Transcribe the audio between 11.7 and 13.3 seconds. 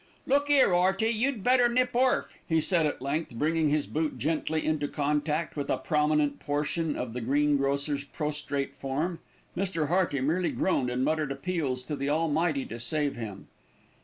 to the Almighty to save